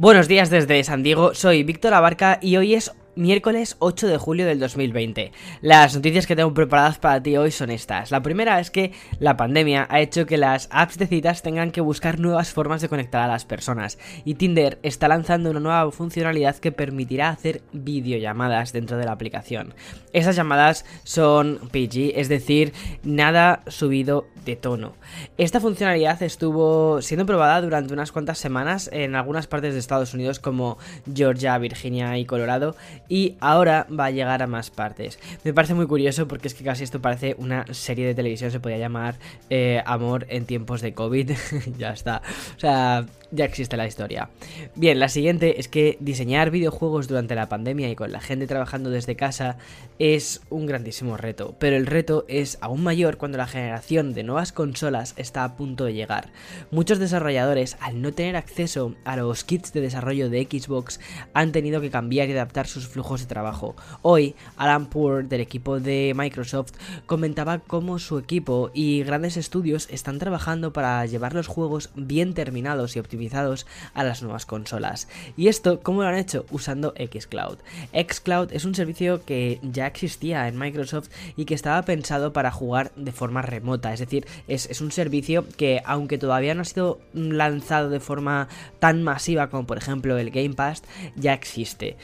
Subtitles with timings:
[0.00, 4.46] Buenos días desde San Diego, soy Víctor Abarca y hoy es miércoles 8 de julio
[4.46, 5.30] del 2020.
[5.60, 8.10] Las noticias que tengo preparadas para ti hoy son estas.
[8.10, 11.82] La primera es que la pandemia ha hecho que las apps de citas tengan que
[11.82, 16.56] buscar nuevas formas de conectar a las personas y Tinder está lanzando una nueva funcionalidad
[16.56, 19.74] que permitirá hacer videollamadas dentro de la aplicación.
[20.14, 22.72] Esas llamadas son PG, es decir,
[23.04, 24.94] nada subido de tono.
[25.36, 30.40] Esta funcionalidad estuvo siendo probada durante unas cuantas semanas en algunas partes de Estados Unidos
[30.40, 30.78] como
[31.12, 32.76] Georgia, Virginia y Colorado
[33.10, 35.18] y ahora va a llegar a más partes.
[35.44, 38.60] Me parece muy curioso porque es que casi esto parece una serie de televisión, se
[38.60, 39.18] podría llamar
[39.50, 41.32] eh, Amor en tiempos de COVID,
[41.76, 42.22] ya está.
[42.56, 44.30] O sea, ya existe la historia.
[44.76, 48.90] Bien, la siguiente es que diseñar videojuegos durante la pandemia y con la gente trabajando
[48.90, 49.58] desde casa
[49.98, 54.52] es un grandísimo reto, pero el reto es aún mayor cuando la generación de nuevas
[54.52, 56.30] consolas está a punto de llegar.
[56.70, 61.00] Muchos desarrolladores, al no tener acceso a los kits de desarrollo de Xbox,
[61.34, 63.74] han tenido que cambiar y adaptar sus flujos de trabajo.
[64.02, 66.72] Hoy, Alan Poor del equipo de Microsoft
[67.06, 72.94] comentaba cómo su equipo y grandes estudios están trabajando para llevar los juegos bien terminados
[72.94, 75.08] y optimizados a las nuevas consolas.
[75.36, 76.44] ¿Y esto cómo lo han hecho?
[76.50, 77.58] Usando Xcloud.
[77.92, 82.92] Xcloud es un servicio que ya existía en Microsoft y que estaba pensado para jugar
[82.96, 83.92] de forma remota.
[83.92, 88.46] Es decir, es, es un servicio que aunque todavía no ha sido lanzado de forma
[88.78, 90.82] tan masiva como por ejemplo el Game Pass,
[91.16, 91.96] ya existe.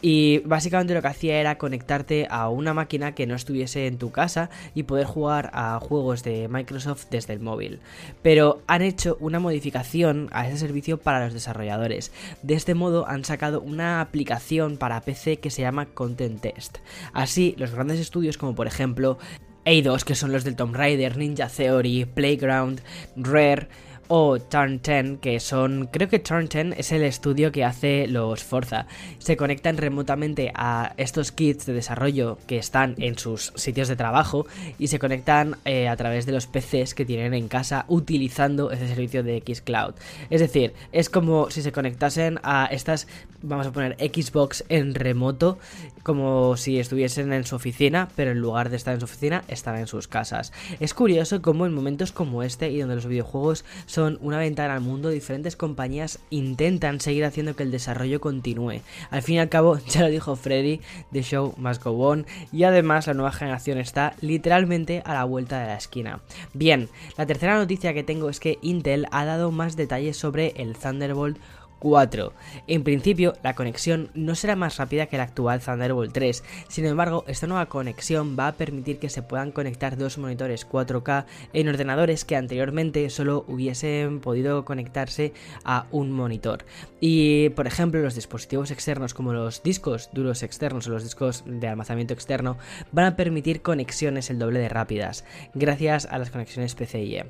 [0.00, 4.10] Y básicamente lo que hacía era conectarte a una máquina que no estuviese en tu
[4.10, 7.80] casa y poder jugar a juegos de Microsoft desde el móvil.
[8.22, 12.12] Pero han hecho una modificación a ese servicio para los desarrolladores.
[12.42, 16.78] De este modo han sacado una aplicación para PC que se llama Content Test.
[17.12, 19.18] Así, los grandes estudios como por ejemplo
[19.64, 22.80] Eidos, que son los del Tomb Raider, Ninja Theory, Playground,
[23.16, 23.68] Rare,
[24.08, 28.42] o Turn 10, que son, creo que Turn 10 es el estudio que hace los
[28.42, 28.86] Forza.
[29.18, 34.46] Se conectan remotamente a estos kits de desarrollo que están en sus sitios de trabajo
[34.78, 38.88] y se conectan eh, a través de los PCs que tienen en casa utilizando ese
[38.88, 39.94] servicio de Xcloud.
[40.30, 43.06] Es decir, es como si se conectasen a estas,
[43.42, 45.58] vamos a poner Xbox en remoto,
[46.02, 49.76] como si estuviesen en su oficina, pero en lugar de estar en su oficina, están
[49.76, 50.52] en sus casas.
[50.80, 54.80] Es curioso cómo en momentos como este y donde los videojuegos son una ventana al
[54.80, 58.80] mundo, diferentes compañías intentan seguir haciendo que el desarrollo continúe.
[59.10, 60.80] Al fin y al cabo, ya lo dijo Freddy,
[61.12, 65.60] The Show Must Go On, y además la nueva generación está literalmente a la vuelta
[65.60, 66.20] de la esquina.
[66.54, 70.76] Bien, la tercera noticia que tengo es que Intel ha dado más detalles sobre el
[70.76, 71.38] Thunderbolt
[71.78, 72.32] 4.
[72.66, 77.24] En principio, la conexión no será más rápida que la actual Thunderbolt 3, sin embargo,
[77.26, 82.24] esta nueva conexión va a permitir que se puedan conectar dos monitores 4K en ordenadores
[82.24, 85.32] que anteriormente solo hubiesen podido conectarse
[85.64, 86.64] a un monitor.
[87.00, 91.68] Y, por ejemplo, los dispositivos externos como los discos duros externos o los discos de
[91.68, 92.58] almacenamiento externo
[92.92, 95.24] van a permitir conexiones el doble de rápidas,
[95.54, 97.26] gracias a las conexiones PCIe.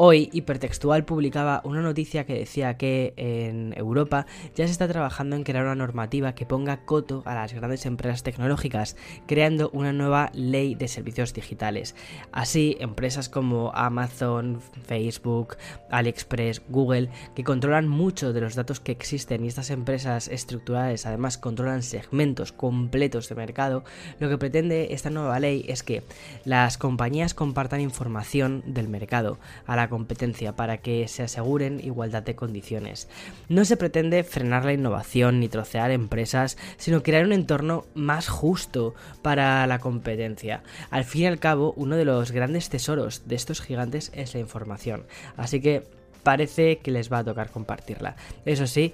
[0.00, 5.44] Hoy, Hipertextual publicaba una noticia que decía que en Europa ya se está trabajando en
[5.44, 8.96] crear una normativa que ponga coto a las grandes empresas tecnológicas,
[9.26, 11.94] creando una nueva ley de servicios digitales.
[12.32, 15.56] Así, empresas como Amazon, Facebook,
[15.90, 21.38] AliExpress, Google, que controlan mucho de los datos que existen y estas empresas estructurales además
[21.38, 23.84] controlan segmentos completos de mercado,
[24.18, 26.02] lo que pretende esta nueva ley es que
[26.44, 32.34] las compañías compartan información del mercado a la competencia para que se aseguren igualdad de
[32.34, 33.08] condiciones.
[33.48, 38.94] No se pretende frenar la innovación ni trocear empresas, sino crear un entorno más justo
[39.22, 40.62] para la competencia.
[40.90, 44.40] Al fin y al cabo, uno de los grandes tesoros de estos gigantes es la
[44.40, 45.04] información,
[45.36, 45.84] así que
[46.22, 48.16] parece que les va a tocar compartirla.
[48.44, 48.92] Eso sí,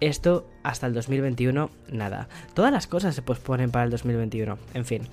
[0.00, 2.28] esto hasta el 2021, nada.
[2.54, 4.58] Todas las cosas se posponen para el 2021.
[4.74, 5.08] En fin.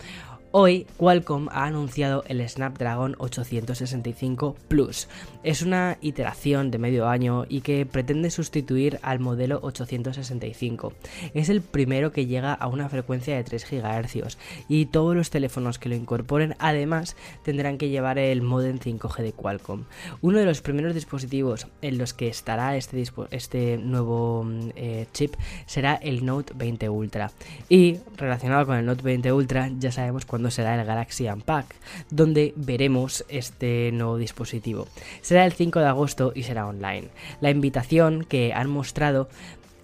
[0.59, 5.07] Hoy Qualcomm ha anunciado el Snapdragon 865 Plus.
[5.43, 10.93] Es una iteración de medio año y que pretende sustituir al modelo 865.
[11.35, 14.37] Es el primero que llega a una frecuencia de 3 GHz
[14.67, 19.33] y todos los teléfonos que lo incorporen además tendrán que llevar el modem 5G de
[19.33, 19.83] Qualcomm.
[20.21, 25.35] Uno de los primeros dispositivos en los que estará este, este nuevo mm, eh, chip
[25.67, 27.31] será el Note 20 Ultra.
[27.69, 31.75] Y relacionado con el Note 20 Ultra ya sabemos cuál será el Galaxy Unpack,
[32.09, 34.87] donde veremos este nuevo dispositivo.
[35.21, 37.09] Será el 5 de agosto y será online.
[37.41, 39.29] La invitación que han mostrado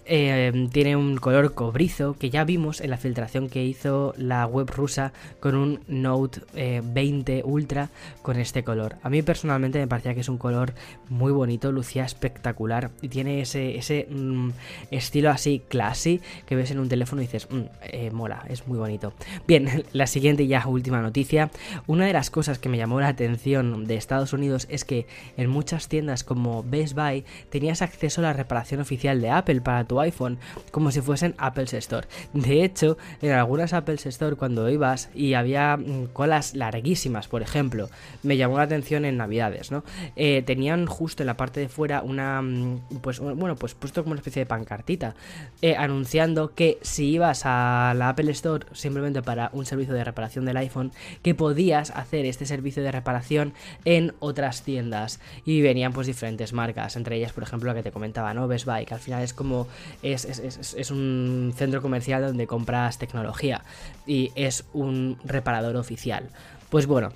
[0.06, 4.70] eh, tiene un color cobrizo que ya vimos en la filtración que hizo la web
[4.70, 7.90] rusa con un Note 20 Ultra
[8.22, 8.96] con este color.
[9.02, 10.74] A mí personalmente me parecía que es un color
[11.08, 14.50] muy bonito, lucía espectacular y tiene ese, ese mm,
[14.90, 19.12] estilo así classy que ves en un teléfono y dices, mm, mola, es muy bonito.
[19.46, 21.50] Bien, la siguiente y ya última noticia.
[21.86, 25.50] Una de las cosas que me llamó la atención de Estados Unidos es que en
[25.50, 29.93] muchas tiendas como Best Buy tenías acceso a la reparación oficial de Apple para tu
[30.00, 30.38] iPhone,
[30.70, 32.06] como si fuesen Apple Store.
[32.32, 37.88] De hecho, en algunas Apple Store cuando ibas y había mm, colas larguísimas, por ejemplo,
[38.22, 39.84] me llamó la atención en Navidades, ¿no?
[40.16, 44.12] Eh, tenían justo en la parte de fuera una, mm, pues bueno, pues puesto como
[44.12, 45.14] una especie de pancartita,
[45.62, 50.44] eh, anunciando que si ibas a la Apple Store simplemente para un servicio de reparación
[50.44, 50.92] del iPhone,
[51.22, 53.54] que podías hacer este servicio de reparación
[53.84, 57.92] en otras tiendas y venían pues diferentes marcas, entre ellas por ejemplo la que te
[57.92, 58.48] comentaba, ¿no?
[58.48, 59.66] Best Buy, que al final es como
[60.02, 63.62] es, es, un centro comercial donde compras tecnología
[64.06, 66.28] y es un reparador oficial.
[66.70, 67.12] Pues bueno,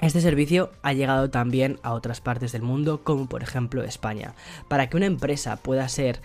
[0.00, 4.34] este servicio ha llegado también a otras partes del mundo, como por ejemplo España.
[4.68, 6.20] Para que una empresa pueda ser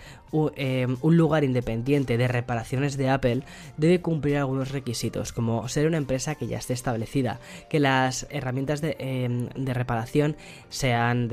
[0.56, 3.42] eh, un lugar independiente de reparaciones de Apple,
[3.76, 7.40] debe cumplir algunos requisitos, como ser una empresa que ya esté establecida,
[7.70, 10.36] que las herramientas de, em, reparación
[10.68, 11.30] sean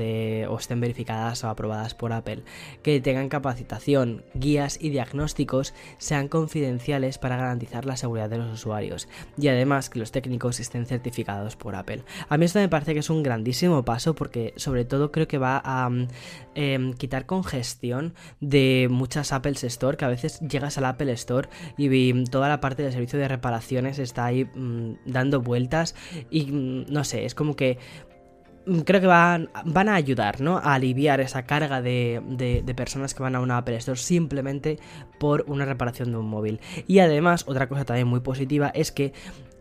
[0.48, 2.42] o estén verificadas o aprobadas por Apple,
[2.82, 9.08] que tengan capacitación, guías y diagnósticos sean confidenciales para garantizar la seguridad de los usuarios,
[9.36, 12.04] y además que los técnicos estén certificados por Apple.
[12.30, 15.36] A mí esto me parece que es un grandísimo paso porque sobre todo creo que
[15.36, 15.90] va a
[16.54, 22.24] em, quitar congestión de muchas Apple Store, que a veces llegas al Apple Store y
[22.26, 25.96] toda la parte del servicio de reparaciones está ahí mm, dando vueltas
[26.30, 27.78] y mm, no sé, es como que
[28.64, 30.58] mm, creo que van, van a ayudar, ¿no?
[30.58, 34.78] A aliviar esa carga de, de, personas que van a una Apple Store simplemente
[35.18, 36.60] por una reparación de un móvil.
[36.86, 39.12] Y además, otra cosa también muy positiva es que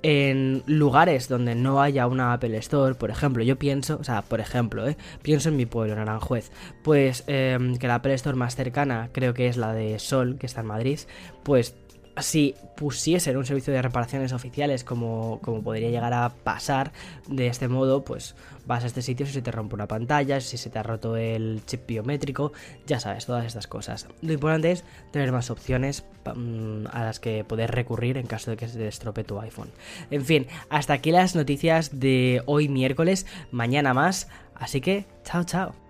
[0.01, 4.39] en lugares donde no haya una Apple Store, por ejemplo, yo pienso, o sea, por
[4.39, 4.97] ejemplo, ¿eh?
[5.21, 6.51] pienso en mi pueblo, en Aranjuez,
[6.83, 10.45] pues em, que la Apple Store más cercana creo que es la de Sol, que
[10.45, 10.99] está en Madrid,
[11.43, 11.75] pues
[12.21, 16.91] si pusiesen un servicio de reparaciones oficiales como, como podría llegar a pasar
[17.27, 18.35] de este modo, pues
[18.65, 21.17] vas a este sitio si se te rompe una pantalla, si se te ha roto
[21.17, 22.51] el chip biométrico,
[22.85, 24.07] ya sabes, todas estas cosas.
[24.21, 28.57] Lo importante es tener más opciones mm, a las que poder recurrir en caso de
[28.57, 29.69] que se te estropee tu iPhone.
[30.11, 35.88] En fin, hasta aquí las noticias de hoy miércoles, mañana más, así que chao chao.